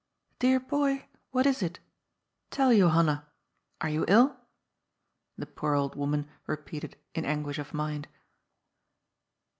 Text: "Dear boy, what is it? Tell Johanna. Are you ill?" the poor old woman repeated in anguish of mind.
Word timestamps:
"Dear 0.39 0.59
boy, 0.59 1.05
what 1.29 1.45
is 1.45 1.61
it? 1.61 1.77
Tell 2.49 2.71
Johanna. 2.75 3.27
Are 3.81 3.89
you 3.89 4.03
ill?" 4.07 4.35
the 5.37 5.45
poor 5.45 5.75
old 5.75 5.93
woman 5.93 6.27
repeated 6.47 6.95
in 7.13 7.23
anguish 7.23 7.59
of 7.59 7.71
mind. 7.71 8.07